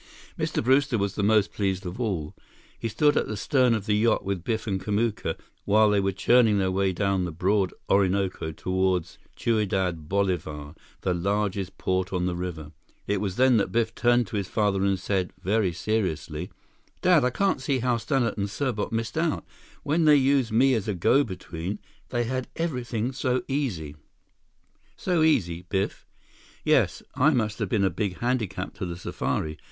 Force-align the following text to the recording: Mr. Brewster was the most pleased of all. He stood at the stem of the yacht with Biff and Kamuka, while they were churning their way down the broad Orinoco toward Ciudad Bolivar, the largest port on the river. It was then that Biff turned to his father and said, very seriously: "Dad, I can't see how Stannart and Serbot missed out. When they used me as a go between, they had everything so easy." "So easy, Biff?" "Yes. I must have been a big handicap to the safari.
Mr. 0.35 0.63
Brewster 0.63 0.97
was 0.97 1.13
the 1.13 1.21
most 1.21 1.53
pleased 1.53 1.85
of 1.85 2.01
all. 2.01 2.33
He 2.79 2.87
stood 2.87 3.15
at 3.15 3.27
the 3.27 3.37
stem 3.37 3.75
of 3.75 3.85
the 3.85 3.95
yacht 3.95 4.25
with 4.25 4.43
Biff 4.43 4.65
and 4.65 4.83
Kamuka, 4.83 5.35
while 5.63 5.91
they 5.91 5.99
were 5.99 6.11
churning 6.11 6.57
their 6.57 6.71
way 6.71 6.91
down 6.91 7.23
the 7.23 7.31
broad 7.31 7.71
Orinoco 7.87 8.51
toward 8.51 9.07
Ciudad 9.37 10.09
Bolivar, 10.09 10.73
the 11.01 11.13
largest 11.13 11.77
port 11.77 12.11
on 12.11 12.25
the 12.25 12.35
river. 12.35 12.71
It 13.05 13.21
was 13.21 13.35
then 13.35 13.57
that 13.57 13.71
Biff 13.71 13.93
turned 13.93 14.25
to 14.25 14.37
his 14.37 14.47
father 14.47 14.83
and 14.83 14.99
said, 14.99 15.33
very 15.39 15.71
seriously: 15.71 16.49
"Dad, 17.03 17.23
I 17.23 17.29
can't 17.29 17.61
see 17.61 17.77
how 17.81 17.97
Stannart 17.97 18.37
and 18.39 18.49
Serbot 18.49 18.91
missed 18.91 19.19
out. 19.19 19.45
When 19.83 20.05
they 20.05 20.15
used 20.15 20.51
me 20.51 20.73
as 20.73 20.87
a 20.87 20.95
go 20.95 21.23
between, 21.23 21.77
they 22.09 22.23
had 22.23 22.47
everything 22.55 23.11
so 23.11 23.43
easy." 23.47 23.95
"So 24.97 25.21
easy, 25.21 25.67
Biff?" 25.69 26.07
"Yes. 26.65 27.03
I 27.13 27.29
must 27.35 27.59
have 27.59 27.69
been 27.69 27.83
a 27.83 27.91
big 27.91 28.17
handicap 28.17 28.73
to 28.79 28.87
the 28.87 28.97
safari. 28.97 29.59